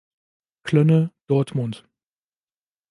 Klönne, 0.63 1.11
Dortmund. 1.27 1.87